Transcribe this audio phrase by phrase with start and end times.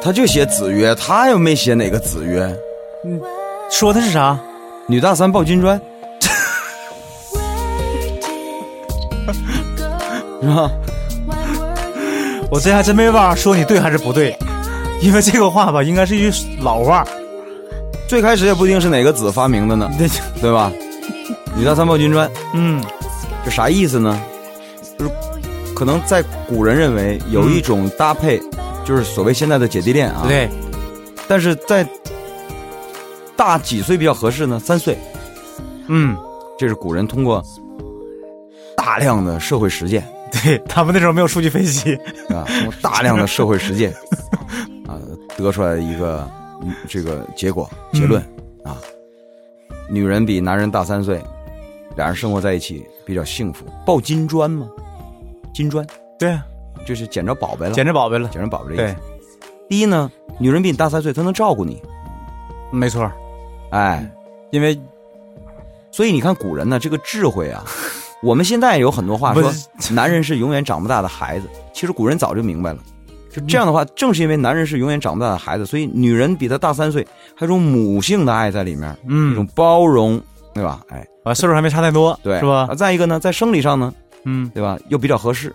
[0.00, 2.56] 他就写子曰，他又没写哪个子曰。
[3.70, 4.38] 说的是啥？
[4.86, 5.78] 女大三抱金砖?
[10.40, 10.70] 是吧
[12.50, 14.34] 我这还真没法说你对还是不对，
[15.02, 17.06] 因为这个话吧，应该是一句老话。
[18.06, 20.06] 最开始也不一定是哪个子发明的呢，那
[20.40, 20.72] 对吧？
[21.54, 22.82] 女大三抱金砖，嗯，
[23.44, 24.18] 这啥意思呢？
[24.98, 25.10] 就是
[25.74, 28.40] 可能在古人认为有一种搭配，
[28.88, 30.24] 就是所谓现在的姐弟恋啊。。
[30.26, 30.48] 对，
[31.28, 31.86] 但是在
[33.36, 34.58] 大几岁比较合适呢？
[34.58, 34.96] 三岁，
[35.88, 36.16] 嗯，
[36.58, 37.44] 这是古人通过
[38.74, 41.94] 大量的社会实践对他们那时候没有数据分析，
[42.30, 43.92] 啊，通过大量的社会实践
[44.88, 44.96] 啊，
[45.36, 46.26] 得出来的一个
[46.62, 48.22] 嗯这个结果结论
[48.64, 48.78] 啊，
[49.90, 51.22] 女人比男人大三岁，
[51.94, 53.66] 俩人生活在一起比较幸福。
[53.84, 54.66] 抱金砖吗？
[55.54, 55.86] 金砖
[56.18, 56.38] 对，
[56.88, 58.26] 就是捡着宝贝了，捡着宝贝了。
[58.30, 58.96] 捡着宝贝的意对思。，
[59.68, 61.82] 第一呢，女人比你大三岁，她能照顾你，
[62.72, 63.12] 没错，
[63.70, 64.10] 哎，
[64.50, 64.80] 因为
[65.90, 67.62] 所以你看古人呢，这个智慧啊，
[68.22, 69.52] 我们现在有很多话说，
[69.90, 71.46] 男人是永远长不大的孩子。
[71.74, 72.78] 其实古人早就明白了，
[73.30, 80.18] 就这样的话，正是因为男人是永远长不大的孩子，所以女人比他大三岁，还有种母性的爱在里面，嗯一种嗯，包容，
[80.54, 80.80] 对吧？
[80.88, 82.74] 哎，啊，岁数还没差太多，对，是吧啊？
[82.74, 83.92] 再一个呢，在生理上呢，
[84.24, 84.78] 嗯，对吧？
[84.88, 85.54] 又比较合适。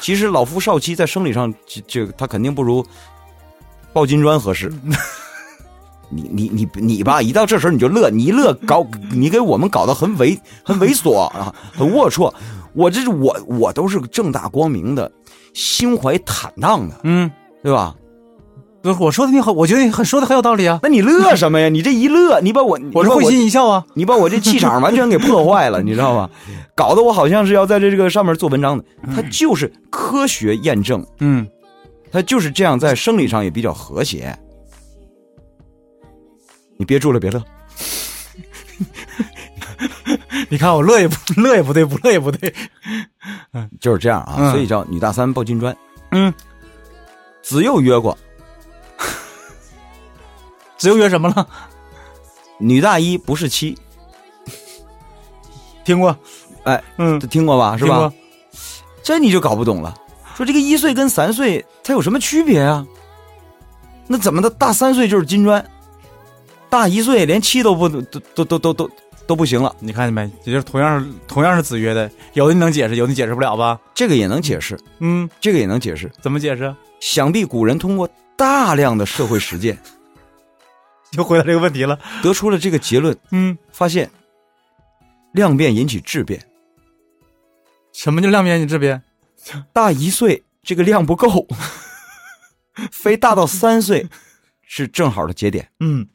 [0.00, 2.84] 其实老夫少妻在生理上，这这个他肯定不如
[3.92, 4.72] 抱金砖合适。
[6.14, 12.32] 你你你你吧，一到这时候你就乐，你一乐搞 你给我们搞得很猥很猥琐 啊，很龌龊。
[12.74, 15.10] 我这是我我都是正大光明的，
[15.54, 17.30] 心怀坦荡的，嗯，
[17.62, 17.94] 对吧？
[18.82, 21.68] 不是我说的你很，我觉得你很说的很有道理啊，那你乐什么呀？
[21.68, 23.84] 你这一乐，你把我 我是会心一笑啊。
[23.94, 26.28] 你把我这气场完全给破坏了，你知道吗？
[26.74, 28.84] 搞得我好像是要在这这个上面做文章的。
[29.14, 31.46] 它就是科学验证，嗯，
[32.10, 34.36] 它就是这样，在生理上也比较和谐。
[36.76, 37.42] 你憋住了，别乐。
[40.48, 42.52] 你看我乐也不乐也不对，不乐也不对。
[43.52, 45.74] 嗯就是这样啊，嗯所以叫女大三抱金砖。
[46.10, 46.32] 嗯，
[47.42, 48.16] 子又曰过，
[50.82, 51.46] 子又约什么了？
[52.58, 53.78] 女大一不是妻，
[55.84, 56.16] 听过？
[56.64, 57.76] 哎，嗯，听过吧？
[57.76, 58.12] 是吧？？
[59.02, 59.94] 这你就搞不懂了。
[60.36, 62.86] 说这个一岁跟三岁它有什么区别啊？
[64.06, 64.50] 那怎么的？
[64.50, 65.64] 大三岁就是金砖，
[66.68, 68.00] 大一岁连七都不都
[68.34, 68.90] 都都都都
[69.26, 69.74] 都不行了。
[69.78, 70.30] 你看见没？
[70.44, 73.78] 也就是同样是同样是子曰的，有的你能解释，有的你解释不了吧？
[73.94, 76.10] 这个也能解释，嗯，这个也能解释。
[76.20, 76.74] 怎么解释？
[77.00, 79.76] 想必古人通过大量的社会实践，
[81.16, 81.98] 就回答这个问题了。
[82.22, 84.10] 得出了这个结论，嗯，发现
[85.32, 86.42] 量变引起质变。
[87.92, 89.02] 什么叫量变引起质变？
[89.72, 91.46] 大一岁这个量不够，
[92.90, 94.08] 非大到三岁
[94.62, 96.08] 是正好的节点，嗯，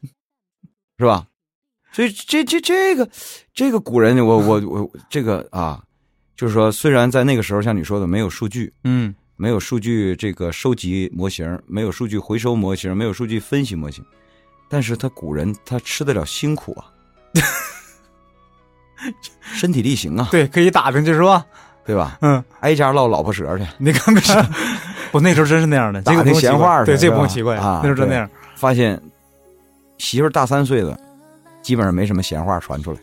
[0.98, 1.28] 是吧？
[1.92, 3.10] 所以这这这个
[3.54, 5.84] 这个古人，我我我这个啊，
[6.36, 14.04] 就是说，虽然在那个时候像你说的没有数据，嗯，没有数据这个收集模型，没有数据回收模型，没有数据分析模型，
[14.70, 16.86] 但是他古人他吃得了辛苦啊，
[19.54, 21.46] 身体力行啊，对，可以打听去是吧？
[21.86, 22.18] 对吧？
[22.22, 24.50] 嗯，挨家唠老婆舌去，你看看，
[25.12, 28.30] 我那时候真是那样的，这打听个不用闲话对，这不用奇怪，啊那时候真那样。
[28.56, 29.00] 发现
[29.98, 31.00] 媳妇大三岁的，
[31.62, 33.00] 基本上没什么闲话传出来，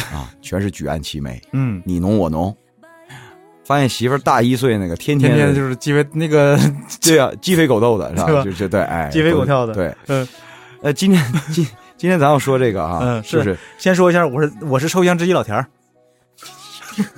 [0.16, 2.56] 啊，全是举案齐眉，嗯，你侬我侬。
[3.64, 6.58] 发现媳妇大一岁那个，天天天天就是鸡飞那个，
[7.02, 8.26] 对啊，鸡飞狗斗的是吧？
[8.26, 8.42] 是吧？
[8.44, 9.74] 就就对，哎，鸡飞狗跳的。
[9.74, 10.26] 对，嗯
[10.82, 11.22] 呃，今天
[11.52, 11.66] 今
[11.96, 15.66] 今天咱要说这个啊，嗯是是是先说一下，我是我是臭香之一老田儿，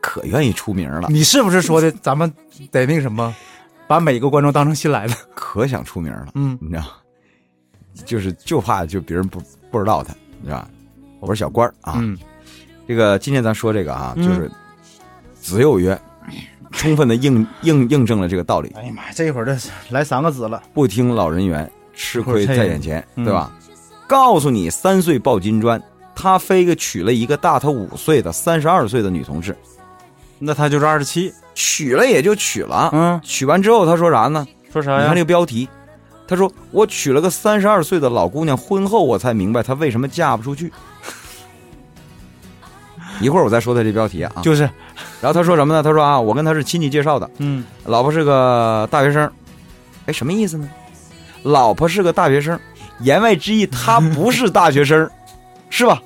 [0.00, 2.32] 可愿意出名了，你是不是说的咱们
[2.70, 3.34] 得那个什么，
[3.86, 5.14] 把每个观众当成新来的？
[5.34, 6.84] 可想出名了，嗯你知道，
[8.06, 9.40] 就是就怕就别人不
[9.70, 10.70] 不知道他，你知道吧？
[11.20, 12.16] 我是小官儿啊，嗯
[12.86, 14.50] 这个今天咱说这个啊，嗯就是
[15.40, 15.98] 子有曰，
[16.72, 18.72] 充分的印印印证了这个道理。
[18.76, 19.56] 哎呀妈呀，这一会儿这
[19.90, 23.50] 来三个字了，不听老人言，吃亏在眼前，嗯对吧？
[24.06, 25.82] 告诉你，三岁抱金砖，
[26.14, 29.56] 他非个娶了一个大他五岁的三十二岁的女同志，
[30.38, 31.32] 那他就是二十七。
[31.60, 34.46] 娶了也就娶了，嗯，娶完之后他说啥呢？
[34.72, 35.22] 说啥呀你看这？
[35.22, 35.68] 个标题，
[36.28, 40.72] 他说我娶了个三十二岁的老姑娘，婚后我才明白她为什么嫁不出去。
[43.22, 44.62] 一会儿我再说他这标题啊，就是，
[45.20, 45.82] 然后他说什么呢？
[45.82, 49.30] 他说啊，我跟他是亲戚介绍的，嗯，老婆是个大学生，
[50.06, 50.68] 哎，什么意思呢？
[51.42, 52.58] 老婆是个大学生，
[53.00, 55.08] 言外之意他不是大学生，
[55.70, 56.02] 是吧？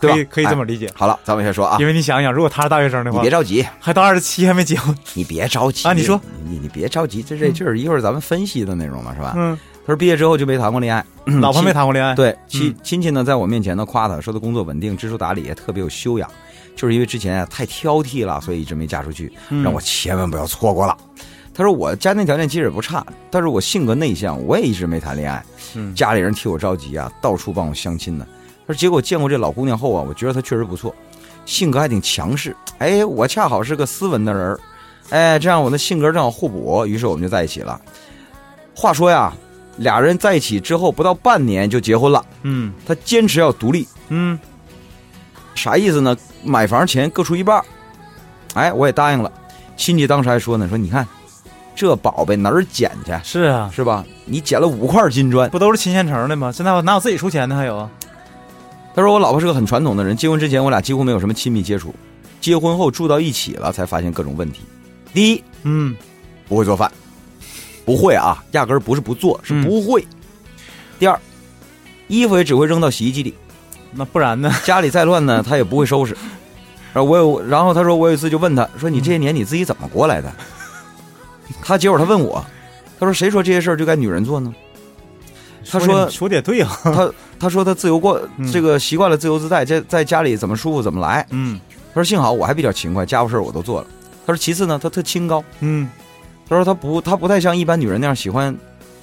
[0.00, 0.14] 对吧？
[0.14, 0.90] 可以可以这么哎理解。
[0.94, 1.76] 好了，咱们先说啊。
[1.78, 5.86] 因，为你想想，如果他是大学生的话你别，着急，还到二十七还没结婚，你别着急。
[5.86, 6.18] 啊你说。
[6.42, 9.34] 你你别着急，这这就是一会儿咱们分析的内容嘛，是吧？
[9.36, 9.58] 嗯，
[9.88, 11.02] 他说毕业之后就没谈过恋爱，
[11.40, 16.30] 老婆没谈过恋爱，，对亲嗯亲戚呢，在我面前呢夸他说他工作稳定、知书达理，也特别有修养。
[16.76, 20.94] 就是因为之前啊太挑剔了，所以一直没嫁出去，嗯让我千万不要错过了。
[21.54, 25.42] 他说我家庭条件其实也不差，但是我性格内向，我也一直没谈恋爱。
[25.74, 28.26] 嗯家里人替我着急啊，到处帮我相亲呢。
[28.66, 30.94] 他说结果见过这老姑娘后啊，我觉得她确实不错，
[31.46, 32.54] 性格还挺强势。
[32.76, 34.60] 哎，我恰好是个斯文的人儿，
[35.08, 37.80] 哎，这样我的性格正好互补，于是我们就在一起了。
[38.74, 39.32] 话说呀，
[39.78, 42.24] 俩人在一起之后不到半年就结婚了。
[42.42, 44.38] 嗯他坚持要独立，嗯，
[45.54, 46.16] 啥意思呢？
[46.44, 47.64] 买房钱各出一半儿。
[48.54, 49.32] 哎，我也答应了。
[49.76, 51.06] 亲戚当时还说呢，说你看
[51.74, 54.04] 这宝贝哪儿捡去是啊，是吧？
[54.24, 55.48] 你捡了五块金砖。
[55.50, 56.50] 不都是亲县城的吗？
[56.52, 57.90] 现在我哪有自己出钱的还有啊？
[58.94, 61.94] 他说我老婆是个很传统的人，结婚之前我俩几乎没有什么亲密接触，
[62.40, 64.62] 结婚后住到一起了才发现各种问题。
[65.14, 65.96] 第一，嗯，
[66.48, 66.90] 不会做饭，
[67.88, 70.06] 不会啊，压根儿不是不做，是嗯不会。
[70.98, 71.18] 第二，
[72.06, 73.32] 衣服也只会扔到洗衣机里，
[73.92, 74.54] 那不然呢？
[74.62, 76.14] 家里再乱呢， 他也不会收拾。
[76.92, 80.30] 然后我有，然后他说我有一次就问他说：“你这些年你自己怎么过来的？”
[81.64, 82.44] 他结果他问我，
[83.00, 84.54] 他说：“谁说这些事儿就该女人做呢？”
[85.70, 87.10] 他说说的也对啊，他
[87.40, 91.26] 他说他自由过嗯这个习惯了自由自在，在在家里怎么舒服怎么来。
[91.30, 91.58] 嗯
[91.94, 93.86] 他说幸好我还比较勤快，家务事儿我都做了。
[94.26, 95.42] 他说其次呢，他特清高。
[95.60, 95.88] 嗯
[96.48, 98.56] 他说他不他不太像一般女人那样喜欢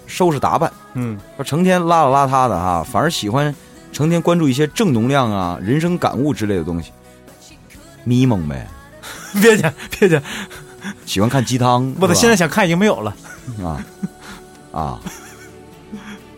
[0.07, 3.53] 收拾打扮，嗯，说成天邋里邋遢的哈，反而喜欢
[3.91, 6.91] 成天关注一些正能量啊、人生感悟之类的东西。
[8.03, 8.67] 迷蒙呗，
[9.41, 10.21] 别介别介，
[11.05, 11.93] 喜欢看鸡汤。
[11.99, 13.15] 我的现在想看已经没有了，
[13.63, 13.85] 啊
[14.71, 14.99] 啊，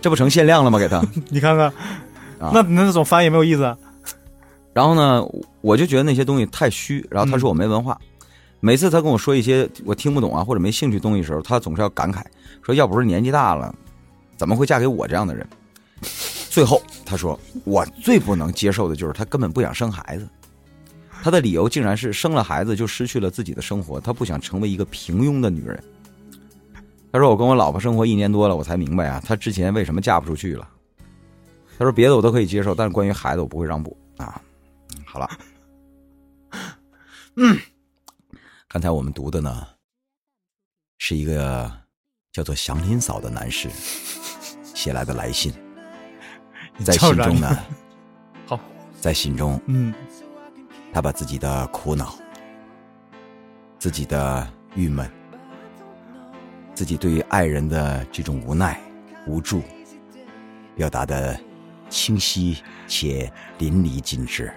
[0.01, 0.80] 这不成限量了吗？
[0.80, 1.01] 给他。
[1.30, 1.68] 你看看，
[2.39, 3.75] 啊那那种翻也没有意思啊。
[4.74, 5.21] 然后呢，
[5.62, 7.06] 我就觉得那些东西太虚。
[7.10, 8.00] 然后他说我没文化，
[8.59, 12.24] 每次他跟我说一些我听不懂啊或者没兴趣东西的时候，他总是要感慨
[12.62, 13.74] 说，要不是年纪大了，
[14.36, 15.48] 怎么会嫁给我这样的人？
[16.50, 20.27] 最后他说，我最不能接受的就是他根本不想生孩子。
[21.24, 25.83] 他的理由竟然是生了孩子就失去了自己的生活，他不想成为一个平庸的女人。
[27.12, 30.68] 他说：“我跟我老婆生活一年多了，我才明白啊，她之前为什么嫁不出去了。”
[31.80, 34.39] 他说：“别的我都可以接受，但是关于孩子我不会让步啊。”
[35.06, 35.30] 好了，
[37.38, 37.57] 嗯，
[38.69, 39.65] 刚才我们读的呢，
[40.97, 41.71] 是一个
[42.33, 43.69] 叫做祥林嫂的男士
[44.61, 45.53] 写来的来信，
[46.83, 47.57] 在信中呢，
[48.45, 48.59] 好，
[48.99, 49.93] 在信中嗯
[50.93, 52.13] 他把自己的苦恼、
[53.79, 55.09] 自己的郁闷、
[56.75, 58.81] 自己对于爱人的这种无奈、
[59.27, 59.62] 无助，
[60.75, 61.39] 表达的
[61.89, 64.51] 清晰且淋漓尽致。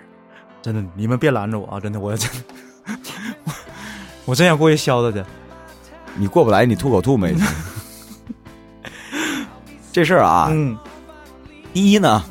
[0.60, 1.78] 真的，你们别拦着我啊！
[1.78, 2.44] 真的，我要真的，
[4.24, 5.24] 我我真想过去削他去。
[6.16, 7.34] 你过不来，你吐口吐没？
[9.92, 10.76] 这事儿啊，嗯
[11.72, 12.24] 第一呢，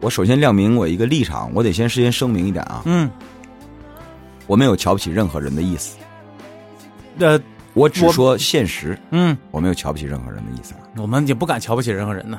[0.00, 3.10] 我首先亮明我一个立场，我得先事先声明一点啊，嗯，
[4.46, 5.96] 我没有瞧不起任何人的意思，
[7.18, 7.40] 呃
[7.74, 12.38] 我只说现实，嗯，我没有瞧不起任何人的意思，我们也不敢瞧不起任何人呢，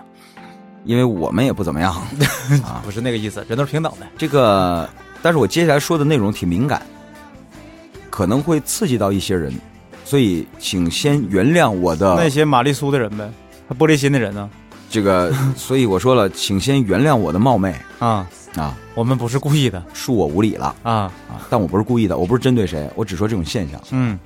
[0.84, 1.94] 因为我们也不怎么样。
[2.64, 4.08] 啊不是那个意思，人都是平等的。
[4.18, 4.90] 这个，
[5.22, 6.82] 但是我接下来说的内容挺敏感，
[8.10, 9.54] 可能会刺激到一些人，
[10.04, 13.30] 所以请先原谅我的那些玛丽苏的人呗，
[13.68, 14.50] 还玻璃心的人呢？
[14.90, 20.92] 这个， 所以我说了，请先原谅我的冒昧啊，啊，我们不是故意的恕我无礼了啊。
[20.94, 21.12] 啊，
[21.50, 23.80] 但我不是故意的，我不是针对谁，我只说这种现象。
[23.92, 24.18] 嗯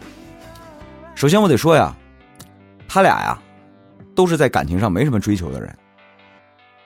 [1.16, 1.96] 首先我得说呀，
[2.88, 3.38] 他俩呀，
[4.16, 5.76] 都是在感情上没什么追求的人。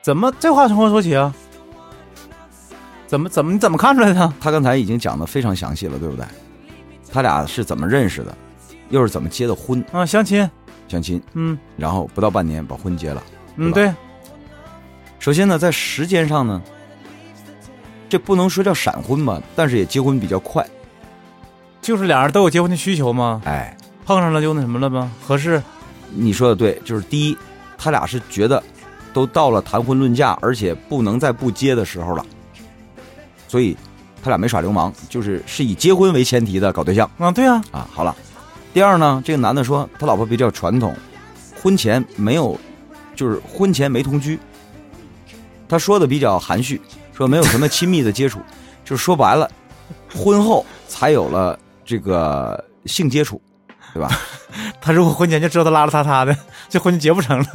[0.01, 1.33] 怎么这话从何说起啊？
[3.05, 4.33] 怎么怎么你怎么看出来的？
[4.41, 6.25] 他刚才已经讲的非常详细了，对不对？
[7.11, 8.35] 他俩是怎么认识的，
[8.89, 10.49] 又是怎么结的婚，啊，相亲，
[10.87, 13.23] 相亲，嗯然后不到半年把婚结了。
[13.55, 13.93] 嗯，对对，
[15.19, 16.61] 首先呢，在时间上呢，
[18.09, 20.65] 这不能说叫闪婚吧，但是也结婚比较快。
[21.81, 23.41] 就是俩人都有结婚的需求吗？
[23.45, 25.11] 哎，碰上了就那什么了吗？
[25.25, 25.61] 合适？
[26.13, 27.37] 你说的对，就是第一，
[27.77, 28.61] 他俩是觉得
[29.13, 32.25] 都到了谈婚论嫁，而且不能再不结的时候了，
[33.47, 33.75] 所以
[34.27, 37.87] 他俩没耍流氓，就是是以结婚为前提的搞对象啊，对啊，啊。
[37.93, 38.13] 好了，
[38.73, 40.93] 第二呢，这个男的说他老婆比较传统，
[41.63, 42.59] 婚前没有，
[43.15, 44.37] 就是婚前没同居。
[45.69, 46.81] 他说的比较含蓄，
[47.13, 48.41] 说没有什么亲密的接触，
[48.83, 49.49] 就是说白了，
[50.13, 53.41] 婚后才有了这个性接触，
[53.93, 54.09] 对吧？
[54.81, 56.35] 他如果婚前就知道他邋邋遢遢的，
[56.67, 57.45] 这婚就结不成了，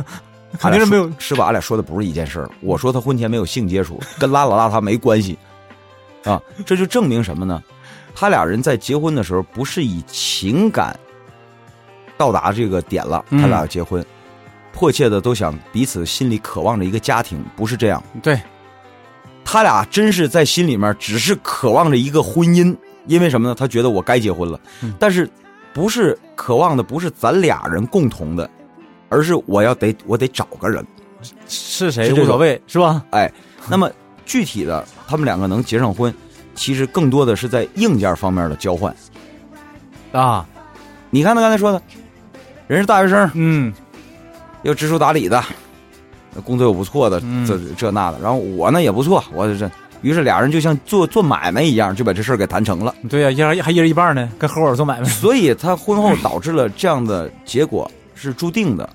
[0.58, 1.12] 肯定是没有说。
[1.18, 1.44] 是吧？
[1.44, 2.48] 俺俩说的不是一件事儿。
[2.62, 5.36] 我说他婚前没有性接触，跟邋里邋遢没关系
[6.24, 6.40] 啊。
[6.64, 7.62] 这就证明什么呢？
[8.14, 10.94] 他俩人在结婚的时候不是以情感
[12.18, 14.04] 到达这个点了，嗯他俩要结婚，
[14.70, 18.02] 迫切的都想彼此心里渴望着一个家庭，不是这样。
[18.22, 18.38] 对，
[19.44, 22.76] 他俩真是在心里面只是渴望着一个婚姻，
[23.06, 23.54] 因为什么呢？
[23.54, 25.28] 他觉得我该结婚了，嗯但是
[25.72, 28.48] 不是渴望的不是咱俩人共同的，
[29.08, 30.86] 而是我要得我得找个人。
[31.48, 33.02] 是谁无所谓，是吧？
[33.10, 33.32] 哎，
[33.70, 33.90] 那么
[34.26, 36.12] 具体的，他们两个能结上婚，
[36.54, 38.94] 其实更多的是在硬件方面的交换。
[40.10, 40.46] 啊，
[41.10, 41.82] 你看他刚才说的，
[42.66, 43.70] 人是大学生，嗯，
[44.62, 45.44] 又知书达理的，
[46.42, 48.18] 工作又不错的，嗯这这那的。
[48.22, 52.94] 然后我呢也不错，我这于是俩人就像做做买卖一样，就把这事儿给谈成了。
[53.10, 55.04] 对呀、一人还一人一半呢，跟合伙做买卖。
[55.04, 58.88] 所以他婚后导致了这样的结果是注定的，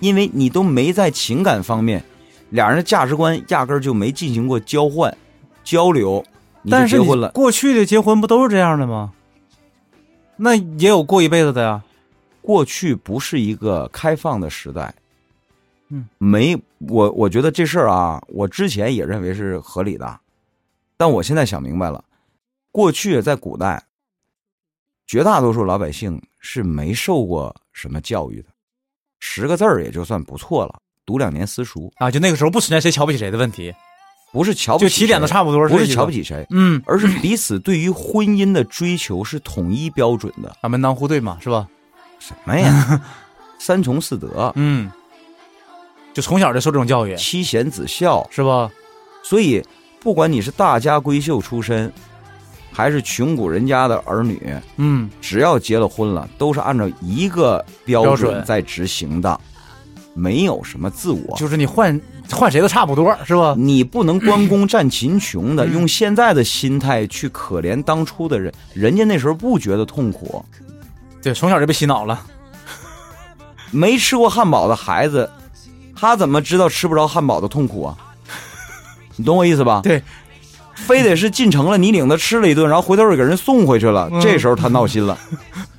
[0.00, 2.02] 因为你都没在情感方面，
[2.50, 5.16] 俩人的价值观压根儿就没进行过交换
[5.64, 6.24] 交流，
[6.70, 7.30] 但是你结婚了。
[7.32, 9.12] 过去的结婚不都是这样的吗？
[10.36, 11.82] 那也有过一辈子的呀。
[12.40, 14.92] 过去不是一个开放的时代，
[15.90, 20.18] 嗯，没我我觉得这事儿啊，我之前也认为是合理的，
[20.96, 22.04] 但我现在想明白了，
[22.72, 23.80] 过去在古代，
[25.06, 28.48] 绝大多数老百姓是没受过什么教育的，
[29.20, 33.72] 十个字儿也就算不错了，读两年私塾，啊，就那个时候不存在谁瞧不起谁的问题，
[34.32, 40.50] 不是瞧不起就起点都差不多，不是瞧不起谁，嗯，而是彼此对于婚姻的追求是统一标准的。
[40.62, 41.68] 啊，门当户对嘛，是吧？
[42.18, 43.00] 什么呀？
[43.60, 44.90] 三从四德，嗯，
[46.14, 48.70] 就从小就受这种教育，妻贤子孝，是吧？
[49.22, 49.62] 所以，
[50.00, 51.92] 不管你是大家闺秀出身，
[52.72, 59.38] 还是穷苦人家的儿女，嗯，只要结了婚了，都是按照一个标准在执行的，
[60.14, 61.36] 没有什么自我。
[61.36, 62.00] 就是你换
[62.32, 63.54] 换谁都差不多，是吧？
[63.56, 70.44] 你不能关公战秦琼的，嗯用现在的心态去可怜当初的人，人家那时候不觉得痛苦，
[71.22, 72.20] 对，从小就被洗脑了。
[73.70, 75.30] 没吃过汉堡的孩子，
[75.96, 77.96] 他怎么知道吃不着汉堡的痛苦啊？
[79.16, 79.80] 你懂我意思吧？
[79.82, 80.02] 对，
[80.74, 85.18] 非得是进城了，你领他吃了一顿，然后回头又给人送回去了，嗯这时候他闹心了，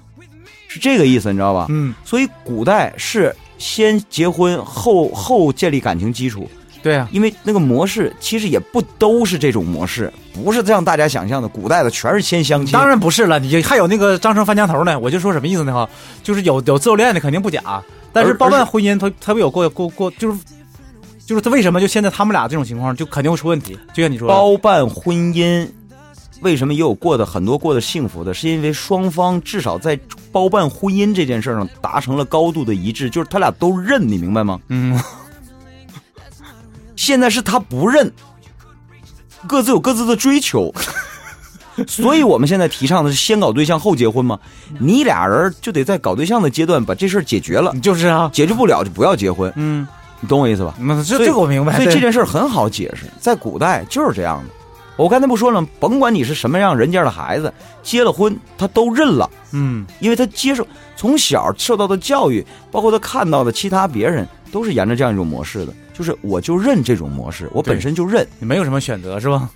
[0.68, 1.68] 是这个意思，你知道吧？
[1.70, 6.50] 嗯，所以古代是先结婚后后建立感情基础，
[6.82, 12.74] 对啊、因为那个模式其实也不都是这种模式，不是像大家想象的，古代的全是先相亲。
[12.74, 15.00] 当然不是了，你还有那个张成翻墙头呢。
[15.00, 15.72] 我就说什么意思呢？
[15.72, 15.89] 哈，
[16.22, 20.38] 就是有有自由恋爱的肯定不假，但是包办婚姻他他不有过过过，就是
[21.25, 23.79] 就是他为什么就现在他们俩这种情况就肯定会出问题？
[23.93, 25.65] 就像你说的，包办婚姻，
[26.44, 28.34] 为什么也有过的很多过得幸福的？
[28.34, 29.98] 是因为双方至少在
[30.32, 34.60] 包办婚姻这件事上达成了高度的一致，就是他俩都认，你明白吗？
[34.68, 35.02] 嗯，
[36.96, 38.12] 现在是他不认，
[39.48, 40.74] 各自有各自的追求，
[41.88, 44.40] 所以我们现在提倡的是先搞对象后结婚嘛。
[44.80, 49.88] 你俩人就得在搞对象的阶段把这事儿解决了，就是啊，解决不了就不要结婚，嗯，
[50.20, 50.76] 你懂我意思吧？
[50.80, 54.62] 那这这个我明白，所以这件事很好解释，在古代就是这样的。
[54.96, 69.50] 我刚才不说了吗，甭管你是什么样人家的孩子，结了婚他都认了，嗯，因为他接受从小受到的教育，包括他看到的其他别人，都是沿着这样一种模式的，就是我就认这种模式，我本身就认，你没有什么选择是吧？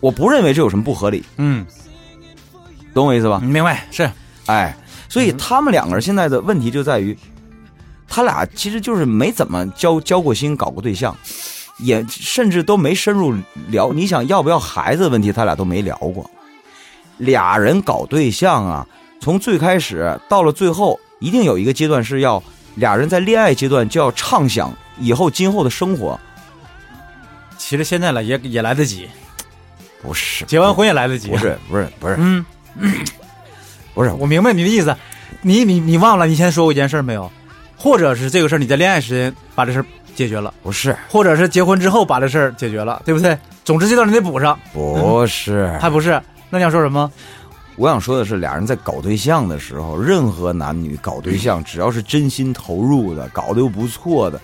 [0.00, 1.64] 我不认为这有什么不合理，嗯，
[2.92, 3.40] 懂我意思吧？
[3.42, 4.10] 明白是，
[4.46, 4.76] 哎，
[5.08, 7.16] 所以他们两个人现在的问题就在于，
[8.06, 11.16] 他俩其实就是没怎么交交过心，搞过对象，
[11.78, 13.34] 也甚至都没深入
[13.68, 13.92] 聊。
[13.92, 16.28] 你想要不要孩子的问题，他俩都没聊过。
[17.18, 18.86] 俩人搞对象啊，
[19.20, 22.42] 从最开始到了最后，一定有一个阶段是要
[22.74, 26.18] 俩人在恋爱阶段就要畅想以后今后的生活，
[27.56, 29.08] 其实现在了也也来得及，
[30.02, 32.44] 不是结完婚也来得及，不是不是不是嗯，
[33.94, 34.96] 不是我明白你的意思，
[35.40, 37.30] 你你你忘了你先说过一件事儿没有？
[37.76, 43.36] 或者是这个事儿你在恋爱时间把这事儿解决了，不是或者是结婚之后把这事儿解决了，对不对？
[43.64, 46.20] 总之这段你得补上，不是， 还不是？
[46.50, 47.10] 那你想说什么？
[47.76, 54.40] 我想说的是，俩人在搞对象的时候，任何男女搞对象， 只要是真心投入的，搞得又不错的，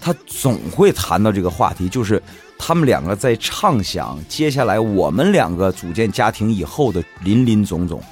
[0.00, 2.20] 他总会谈到这个话题，就是
[2.58, 8.02] 他们两个在畅想接下来我们两个组建家庭以后的林林总总，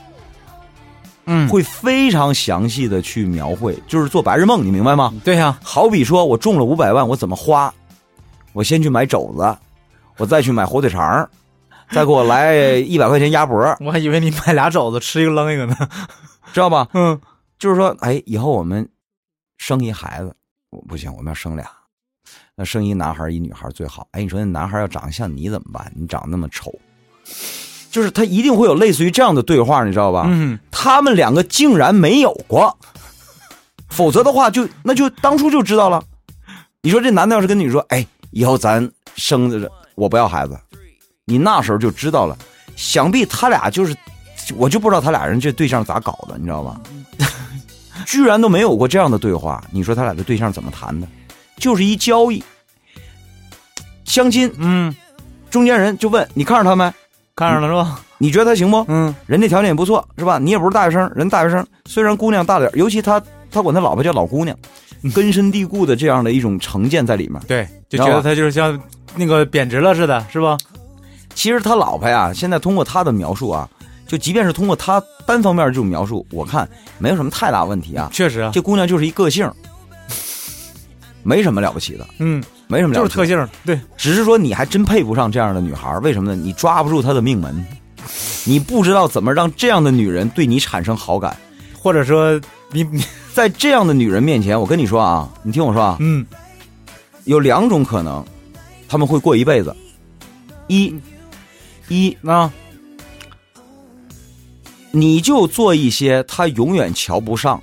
[1.27, 5.13] 嗯，会非常详细的去描绘，就是做白日梦，你明白吗？
[5.25, 7.73] 对呀、好比说我中了五百万，我怎么花？
[8.53, 9.57] 我先去买肘子，
[10.17, 11.29] 我再去买火腿肠，
[11.91, 15.77] 再给我来 一百块钱鸭脖，我还以为你买俩肘子吃一个扔一个呢。
[16.53, 16.89] 知道吧？
[16.95, 17.21] 嗯，
[17.59, 18.89] 就是说，哎，以后我们
[19.59, 20.35] 生一孩子，
[20.71, 21.65] 我不行，我们要生俩，
[22.57, 24.09] 那生一男孩一女孩最好。
[24.11, 25.93] 哎，你说那男孩要长得像你怎么办？
[25.95, 26.75] 你长得那么丑，
[27.91, 30.25] 就是他一定会有类似于这样的对话，你知道吧？
[30.29, 32.77] 嗯，他们两个竟然没有过，
[33.89, 36.03] 否则的话就那就当初就知道了。
[36.83, 40.59] 你说这男的要是跟你说，哎，以后咱生的我不要孩子，
[41.25, 42.37] 你那时候就知道了。
[42.77, 43.95] 想必他俩就是，
[44.57, 46.81] 我就不知道他俩人这对象咋搞的，你知道吧？
[48.07, 51.07] 居然都没有过这样的对话，你说他俩这对象怎么谈的？
[51.59, 52.43] 就是一交易，
[54.07, 54.95] 相亲，嗯，
[55.51, 56.91] 中间人就问你看着他没？
[57.41, 58.01] 看上了是吧？
[58.19, 58.85] 你觉得他行不？
[58.89, 60.39] 嗯，人家条件也不错，是吧？
[60.39, 63.19] 你也不是大学生，人大学生，虽然姑娘大点儿，尤其他
[63.51, 64.55] 他管他老婆叫老姑娘，
[65.15, 67.41] 根深蒂固的这样的一种成见在里面。
[67.49, 68.79] 对，就觉得他就是像
[69.17, 70.59] 那个贬值了似的，是吧？
[71.35, 73.67] 其实他老婆呀，现在通过他的描述啊，
[74.07, 76.69] 就即便是通过他单方面这种描述，我看
[76.99, 78.11] 没有什么太大问题啊。
[78.13, 79.51] 确实啊，这姑娘就是一个性，
[81.25, 86.41] 没什么了不起的，嗯，没什么了不起的就是特性，对，只是说你还真配不上这样的女孩儿，为什么呢？
[86.41, 87.67] 你抓不住她的命门，
[88.45, 91.37] 你不知道怎么让这样的女人对你产生好感。
[91.83, 92.39] 或者说
[92.71, 96.25] 你你在这样的女人面前，我跟你说啊，你听我说啊，嗯
[97.25, 98.25] 有两种可能，
[98.87, 99.75] 他们会过一辈子。
[100.69, 100.95] 一，
[101.89, 102.53] 一啊，
[104.91, 107.61] 你就做一些他永远瞧不上，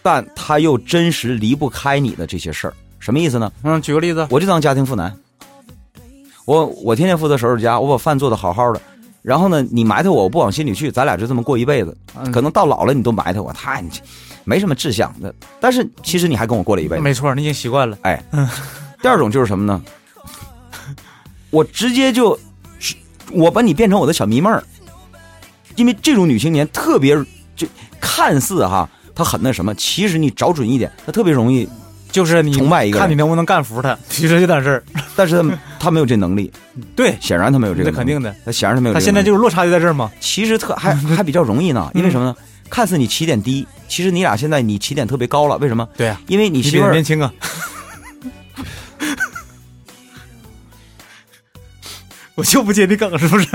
[0.00, 2.74] 但他又真实离不开你的这些事儿。
[3.06, 3.52] 什么意思呢？
[3.62, 5.16] 嗯，举个例子，我就当家庭妇男，
[6.44, 8.80] 我我天天负责收拾家，我把饭做的好好的。
[9.22, 11.96] 然后呢，你埋汰我，我不往心里去，咱俩就这么过一辈子。
[12.18, 13.88] 嗯可能到老了你都埋汰我，太你
[14.42, 15.32] 没什么志向的。
[15.60, 17.02] 但是其实你还跟我过了一辈子。
[17.04, 18.20] 没错，你已经习惯了，哎，
[19.00, 19.80] 第二种就是什么呢？
[21.50, 22.36] 我直接就，
[23.30, 24.64] 我把你变成我的小迷妹儿，
[25.76, 27.16] 因为这种女青年特别，
[27.54, 27.68] 就
[28.00, 31.68] 看似哈，她很那什么，其实你找准一点，她特别容易，
[32.16, 34.82] 就是你崇拜一个人看你能不能干服他， 其实这点事儿，
[35.14, 36.50] 但是她她没有这能力，
[36.96, 39.04] 对，显然他没有这个那肯定的，他显然他没有这他。
[39.04, 42.34] 现在就是落差就在这儿嘛，其实特还还比较容易呢，因为什么呢？
[42.70, 45.86] 看似你起点低，其实你俩现在你起点特别高了，为什么？
[45.94, 47.30] 对啊，因为你你媳妇儿年轻啊，
[52.34, 53.46] 我就不接你梗是不是？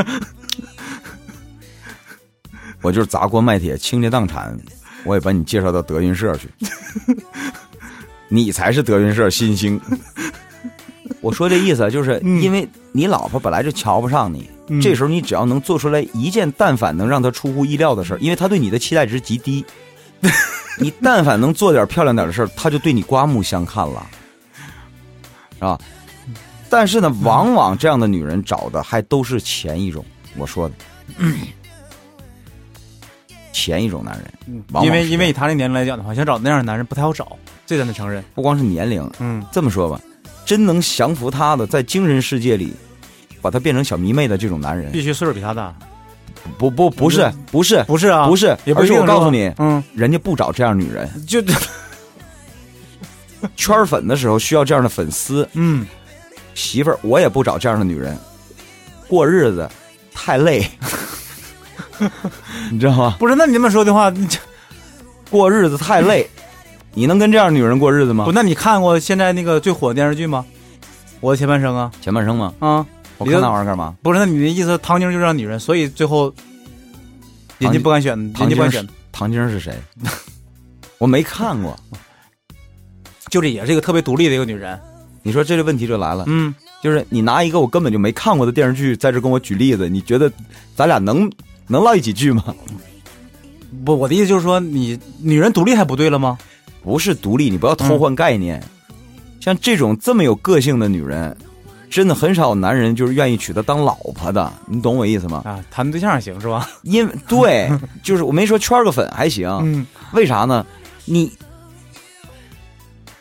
[2.83, 4.55] 我就是砸锅卖铁、倾家荡产，
[5.03, 6.47] 我也把你介绍到德云社去。
[8.33, 9.79] 你才是德云社新星。
[11.19, 12.41] 我说这意思啊就是嗯。
[12.41, 14.79] 因为你老婆本来就瞧不上你，嗯。
[14.79, 19.65] 这时候你只要能做出来一件但凡能让她出乎意料的事儿，因为她对你的期待值极低，
[20.79, 24.07] 你但凡能做点漂亮点的事儿，她就对你刮目相看了，
[25.55, 25.77] 是吧？
[26.69, 30.05] 但是呢，往往这样的女人找的还都是前一种，
[30.37, 30.75] 我说的，
[33.51, 38.23] 前一种男人，往往因为因为以他那年龄来讲的话，想找那样的男人不太好找，这咱得承认。
[38.33, 39.99] 不光是年龄，嗯，这么说吧，
[40.45, 42.73] 真能降服他的，在精神世界里，
[43.41, 45.73] 把他变成小迷妹的这种男人，必须岁数比他大，
[46.57, 51.41] 不不不是不是不是啊，不是，也不而是我告诉你，嗯，人家不找这样女人，就。
[53.55, 55.87] 圈粉的时候需要这样的粉丝，嗯，
[56.53, 58.15] 媳妇儿我也不找这样的女人，
[59.07, 59.67] 过日子
[60.13, 60.63] 太累，
[62.71, 63.15] 你知道吗？
[63.19, 64.13] 不是，那你这么说的话，
[65.29, 66.27] 过日子太累，
[66.93, 68.31] 你能跟这样的女人过日子吗不，？
[68.31, 70.45] 那你看过现在那个最火的电视剧吗？
[71.19, 72.53] 我的前半生啊，前半生吗？
[72.59, 72.85] 啊，
[73.17, 73.95] 我看那玩意儿干嘛？
[74.01, 76.33] 不是，那你的意思，唐晶就让女人，所以最后
[77.59, 79.73] 人家不敢选，人家不敢选，唐晶是谁？
[80.97, 81.77] 我没看过。
[83.29, 84.77] 就这也是一个特别独立的一个女人。
[85.23, 90.29] 你说这个问题就来了，嗯，就是你拿一个我根本就没看过的电视剧在这跟我举例子，你觉得
[90.75, 91.31] 咱俩能
[91.71, 92.53] 能唠一几句吗？
[93.85, 96.37] 不，我的意思就是说，你女人独立还不对了吗？
[96.83, 98.61] 不是独立，你不要偷换概念。
[99.39, 101.35] 像这种这么有个性的女人，
[101.89, 105.41] 真的很少有男人就是愿意娶她当老婆的，你懂我意思吗？
[105.45, 106.69] 啊，谈对象行是吧？
[106.83, 107.69] 因为对，
[108.03, 110.65] 就是我没说圈个粉还行，嗯，为啥呢？
[111.05, 111.31] 你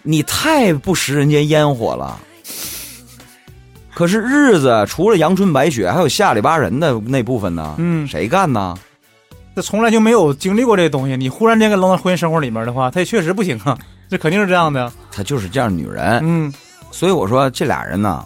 [0.03, 2.21] 你太不食人间烟火了。
[4.01, 8.75] 可是日子除了阳春白雪，还有下里巴人的那部分呢，嗯谁干呢？
[9.55, 13.77] 这从来就没有经历过这东西，你忽然间给扔到婚姻生活里面的话，他也确实不行啊，
[14.09, 14.91] 这肯定是这样的。
[15.13, 16.51] 她就是这样女人，嗯，
[16.91, 18.25] 所以我说这俩人呢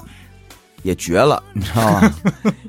[0.84, 2.14] 也绝了，你知道吗？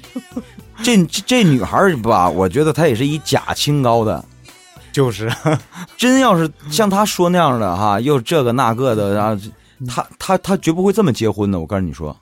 [0.82, 4.26] 这这这女孩儿吧，我觉得她也是以假清高的。
[4.92, 5.32] 就是，
[5.96, 9.40] 真要是像她说那样的哈，又这个那个的，然后
[9.88, 11.60] 她她她绝不会这么结婚的。
[11.60, 12.18] 我告诉你说，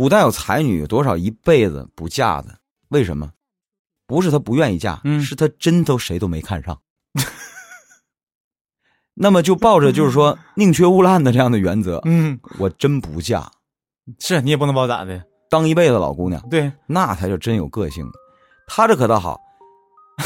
[0.00, 2.56] 古代有才女有多少一辈子不嫁的？
[2.88, 3.32] 为什么？
[4.06, 6.80] 不是她不愿意嫁，嗯是她真都谁都没看上。
[9.12, 13.46] 那么就抱着就是说 宁缺毋滥的这样的原则，嗯，我真不嫁，
[14.18, 15.22] 是你也不能把我咋的。
[15.50, 18.10] 当一辈子老姑娘，对，那才叫真有个性。
[18.66, 19.38] 她这可倒好，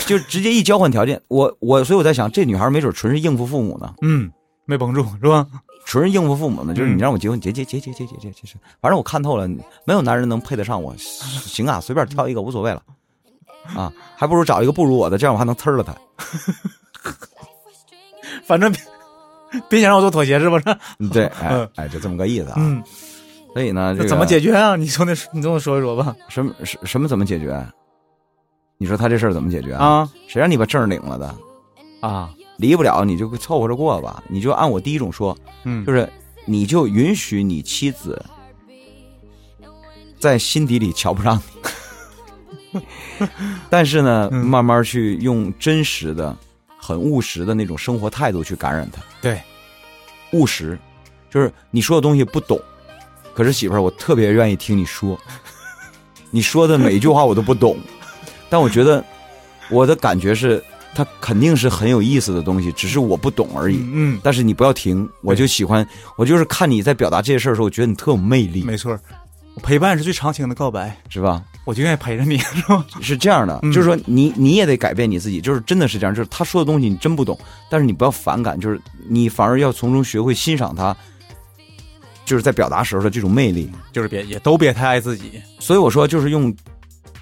[0.07, 4.31] 就直接一交换条件，我我所以我在想，这女孩没准纯是应付父母呢，嗯，
[4.67, 5.49] 没绷住是吧？
[5.85, 9.47] 纯是应付父母呢，就是嗯你让我结婚，结结结结结结结结结，反正我看透了，
[9.85, 12.83] 没有男人能配得上我，行啊，随便挑一个无所谓了，
[13.77, 15.95] 啊，还不如找一个不如我的，这样我还能呲了他。
[18.45, 18.81] 反正别
[19.69, 20.65] 别想让我做妥协是不是？
[21.13, 22.55] 对，哎嗯哎，就这么个意思啊。
[22.59, 22.83] 嗯，
[23.53, 24.77] 所以呢，这个怎么解决啊？
[24.77, 26.17] 你从那你跟我说一说吧。
[26.29, 27.65] 什么什什么怎么解决？
[28.79, 29.87] 你说他这事儿怎么解决啊？
[29.87, 31.35] 啊谁让你把证领了的？
[32.01, 34.23] 啊，离不了你就凑合着过吧。
[34.29, 36.09] 你就按我第一种说，嗯，就是
[36.45, 38.23] 你就允许你妻子
[40.19, 41.41] 在心底里瞧不上
[42.73, 42.81] 你，
[43.69, 46.37] 但是呢，嗯慢慢去用真实的、
[46.77, 49.03] 很务实的那种生活态度去感染他。
[49.21, 49.41] 对，
[50.33, 50.79] 务实
[51.31, 52.61] 就是你说的东西不懂，
[53.35, 55.19] 可是媳妇儿，我特别愿意听你说，
[56.31, 57.77] 你说的每一句话我都不懂，
[58.49, 59.05] 但我觉得
[59.71, 60.63] 我的感觉是，
[60.95, 63.79] 它肯定是很有意思的东西，只是我不懂而已。
[63.93, 68.99] 嗯，但是你不要停，我就喜欢，我就是看你在表达这些事儿的时候，我觉得你特有魅力，没错，
[69.63, 71.43] 陪伴是最长情的告白，是吧？
[71.65, 72.85] 我就愿意陪着你，是吧？
[73.01, 77.39] 是这样的，嗯就是说你你也得改变你自己，就是真的是这样，就是他说的东西你真不懂，
[77.71, 80.95] 但是你不要反感，就是你反而要从中学会欣赏他，
[82.27, 83.71] 就是在表达时候的这种魅力。
[83.93, 86.55] 就是别也都别太爱自己，所以我说，就是用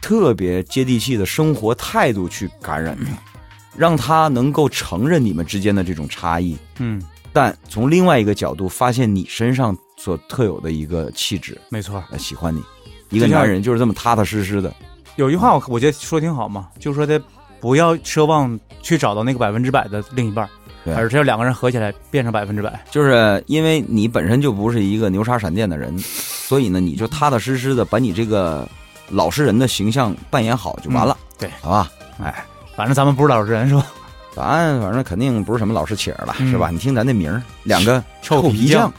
[0.01, 3.32] 特别接地气的生活态度去感染他，
[3.77, 11.59] 让他能够承认你们之间的这种差异，嗯，但从另外一个角度发现你身上所特有的一个气质。
[11.69, 12.03] 没错。
[12.19, 12.63] 喜欢你。
[13.11, 14.75] 一个男人就是这么踏踏实实的，
[15.17, 17.23] 有句话我我觉得说挺好嘛，就是说的
[17.61, 20.49] 不要奢望去找到那个百分之百的另一半
[20.97, 22.83] 而是要两个人合起来变成百分之百。
[22.91, 28.67] 就是因为你本身就不是一个牛叉闪电的人， 所以呢，你就踏踏实实的把你这个
[29.11, 31.91] 老实人的形象扮演好就完了，对好吧？
[32.19, 32.45] 哎，
[32.83, 33.87] 反正咱们不是老实人是吧？
[34.35, 36.69] 咱 反正肯定不是什么老实且儿了，嗯是吧？
[36.73, 38.93] 你听咱这名儿，两个臭皮皮匠。